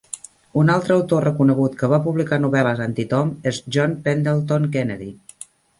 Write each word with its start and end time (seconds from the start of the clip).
Un 0.61 0.71
altre 0.75 0.95
autor 0.95 1.21
reconegut 1.27 1.77
que 1.83 1.91
va 1.93 2.01
publicar 2.07 2.41
novel·les 2.47 2.83
anti-Tom 2.89 3.33
és 3.53 3.63
John 3.79 3.97
Pendleton 4.09 4.71
Kennedy. 4.79 5.17